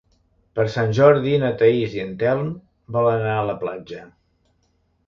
[0.59, 2.51] Per Sant Jordi na Thaís i en Telm
[2.99, 4.05] volen anar a la platja.